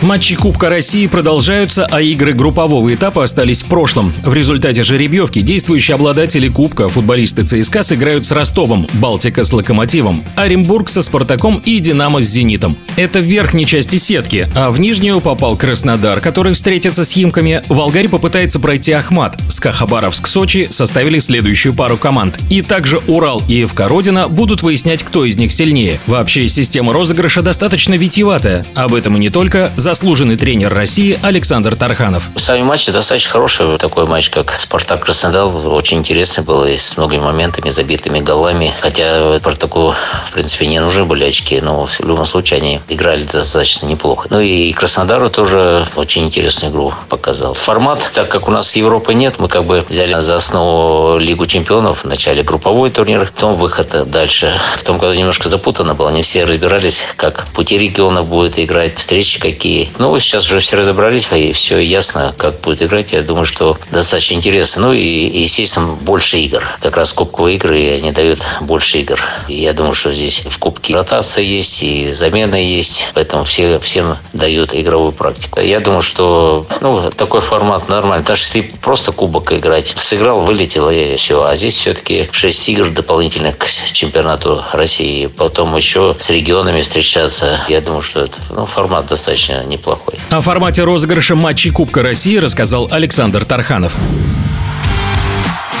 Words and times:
Матчи 0.00 0.36
Кубка 0.36 0.68
России 0.68 1.08
продолжаются, 1.08 1.84
а 1.90 2.00
игры 2.00 2.32
группового 2.32 2.94
этапа 2.94 3.24
остались 3.24 3.62
в 3.62 3.66
прошлом. 3.66 4.14
В 4.22 4.32
результате 4.32 4.84
жеребьевки 4.84 5.40
действующие 5.40 5.96
обладатели 5.96 6.48
Кубка, 6.48 6.88
футболисты 6.88 7.42
ЦСКА, 7.42 7.82
сыграют 7.82 8.24
с 8.24 8.30
Ростовом, 8.30 8.86
Балтика 8.94 9.42
с 9.42 9.52
Локомотивом, 9.52 10.22
Оренбург 10.36 10.88
со 10.88 11.02
Спартаком 11.02 11.60
и 11.64 11.80
Динамо 11.80 12.22
с 12.22 12.26
Зенитом. 12.26 12.78
Это 12.94 13.18
в 13.18 13.24
верхней 13.24 13.66
части 13.66 13.96
сетки, 13.96 14.48
а 14.54 14.70
в 14.70 14.78
нижнюю 14.78 15.20
попал 15.20 15.56
Краснодар, 15.56 16.20
который 16.20 16.52
встретится 16.52 17.04
с 17.04 17.10
Химками. 17.10 17.62
Волгарь 17.68 18.08
попытается 18.08 18.60
пройти 18.60 18.92
Ахмат. 18.92 19.36
СКА 19.48 19.72
Хабаровск-Сочи 19.72 20.68
составили 20.70 21.18
следующую 21.18 21.74
пару 21.74 21.96
команд. 21.96 22.38
И 22.50 22.62
также 22.62 23.00
Урал 23.08 23.42
и 23.48 23.64
ФК 23.64 23.80
Родина 23.88 24.28
будут 24.28 24.62
выяснять, 24.62 25.02
кто 25.02 25.24
из 25.24 25.36
них 25.36 25.52
сильнее. 25.52 25.98
Вообще, 26.06 26.46
система 26.46 26.92
розыгрыша 26.92 27.42
достаточно 27.42 27.94
витиеватая. 27.94 28.64
Об 28.74 28.94
этом 28.94 29.16
и 29.16 29.18
не 29.18 29.30
только 29.30 29.72
заслуженный 29.88 30.36
тренер 30.36 30.74
России 30.74 31.18
Александр 31.22 31.74
Тарханов. 31.74 32.24
Сами 32.36 32.62
матчи 32.62 32.92
достаточно 32.92 33.30
хорошие. 33.30 33.78
Такой 33.78 34.04
матч, 34.04 34.28
как 34.28 34.52
Спартак 34.60 35.06
Краснодар, 35.06 35.46
очень 35.46 35.96
интересный 35.96 36.44
был 36.44 36.66
и 36.66 36.76
с 36.76 36.98
многими 36.98 37.22
моментами, 37.22 37.70
забитыми 37.70 38.20
голами. 38.20 38.74
Хотя 38.82 39.38
Спартаку, 39.38 39.94
в 40.28 40.32
принципе, 40.34 40.66
не 40.66 40.78
нужны 40.78 41.06
были 41.06 41.24
очки, 41.24 41.58
но 41.62 41.86
в 41.86 42.00
любом 42.00 42.26
случае 42.26 42.58
они 42.58 42.80
играли 42.90 43.24
достаточно 43.24 43.86
неплохо. 43.86 44.28
Ну 44.28 44.40
и 44.40 44.74
Краснодару 44.74 45.30
тоже 45.30 45.86
очень 45.96 46.26
интересную 46.26 46.70
игру 46.70 46.92
показал. 47.08 47.54
Формат, 47.54 48.10
так 48.12 48.28
как 48.28 48.46
у 48.46 48.50
нас 48.50 48.76
Европы 48.76 49.14
нет, 49.14 49.36
мы 49.38 49.48
как 49.48 49.64
бы 49.64 49.86
взяли 49.88 50.20
за 50.20 50.36
основу 50.36 51.16
Лигу 51.16 51.46
чемпионов. 51.46 52.04
В 52.04 52.04
начале 52.04 52.42
групповой 52.42 52.90
турнир, 52.90 53.32
потом 53.34 53.54
выход 53.54 54.10
дальше. 54.10 54.52
В 54.76 54.82
том 54.82 54.98
году 54.98 55.14
немножко 55.14 55.48
запутано 55.48 55.94
было. 55.94 56.10
Не 56.10 56.22
все 56.22 56.44
разбирались, 56.44 57.04
как 57.16 57.46
пути 57.54 57.78
регионов 57.78 58.26
будет 58.26 58.58
играть, 58.58 58.94
встречи 58.98 59.40
какие 59.40 59.77
ну, 59.98 60.18
сейчас 60.18 60.44
уже 60.46 60.60
все 60.60 60.76
разобрались, 60.76 61.28
и 61.32 61.52
все 61.52 61.78
ясно, 61.78 62.34
как 62.36 62.60
будет 62.60 62.82
играть. 62.82 63.12
Я 63.12 63.22
думаю, 63.22 63.46
что 63.46 63.76
достаточно 63.90 64.34
интересно. 64.34 64.88
Ну, 64.88 64.92
и, 64.92 65.40
естественно, 65.42 65.88
больше 66.00 66.38
игр. 66.38 66.62
Как 66.80 66.96
раз 66.96 67.12
кубковые 67.12 67.56
игры, 67.56 67.90
они 67.90 68.12
дают 68.12 68.40
больше 68.60 68.98
игр. 68.98 69.20
Я 69.48 69.72
думаю, 69.72 69.94
что 69.94 70.12
здесь 70.12 70.42
в 70.44 70.58
кубке 70.58 70.94
ротация 70.94 71.42
есть, 71.44 71.82
и 71.82 72.10
замена 72.12 72.56
есть. 72.56 73.08
Поэтому 73.14 73.44
все, 73.44 73.78
всем 73.80 74.16
дают 74.32 74.74
игровую 74.74 75.12
практику. 75.12 75.60
Я 75.60 75.80
думаю, 75.80 76.02
что 76.02 76.66
ну, 76.80 77.10
такой 77.10 77.40
формат 77.40 77.88
нормальный. 77.88 78.22
Потому 78.22 78.36
что 78.36 78.58
если 78.58 78.76
просто 78.76 79.12
кубок 79.12 79.52
играть, 79.52 79.94
сыграл, 79.96 80.44
вылетел, 80.44 80.90
и 80.90 81.16
все. 81.16 81.44
А 81.44 81.56
здесь 81.56 81.76
все-таки 81.76 82.28
6 82.32 82.68
игр 82.70 82.90
дополнительных 82.90 83.58
к 83.58 83.66
чемпионату 83.66 84.62
России. 84.72 85.26
Потом 85.26 85.76
еще 85.76 86.16
с 86.18 86.30
регионами 86.30 86.82
встречаться. 86.82 87.60
Я 87.68 87.80
думаю, 87.80 88.02
что 88.02 88.20
это 88.20 88.38
ну, 88.50 88.66
формат 88.66 89.06
достаточно 89.06 89.62
неплохой. 89.68 90.14
О 90.30 90.40
формате 90.40 90.82
розыгрыша 90.84 91.34
матчей 91.34 91.70
Кубка 91.70 92.02
России 92.02 92.36
рассказал 92.36 92.88
Александр 92.90 93.44
Тарханов. 93.44 93.92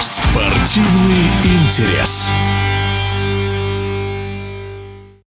Спортивный 0.00 1.26
интерес. 1.44 2.30